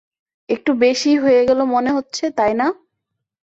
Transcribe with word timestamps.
একটু 0.49 0.71
বেশিই 0.81 1.17
হয়ে 1.17 1.41
গেলো 1.49 1.63
মনে 1.65 1.91
হচ্ছে, 1.91 2.23
তাই 2.37 2.53
না? 2.53 2.67